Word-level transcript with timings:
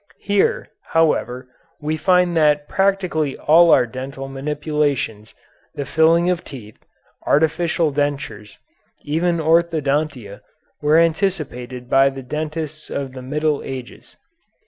Here, 0.23 0.67
however, 0.81 1.47
we 1.79 1.95
find 1.95 2.35
that 2.35 2.67
practically 2.67 3.37
all 3.37 3.69
our 3.69 3.85
dental 3.85 4.27
manipulations, 4.27 5.35
the 5.75 5.85
filling 5.85 6.27
of 6.27 6.43
teeth, 6.43 6.83
artificial 7.27 7.91
dentures, 7.93 8.57
even 9.03 9.37
orthodontia, 9.37 10.41
were 10.81 10.97
anticipated 10.97 11.87
by 11.87 12.09
the 12.09 12.23
dentists 12.23 12.89
of 12.89 13.13
the 13.13 13.21
Middle 13.21 13.61
Ages. 13.63 14.17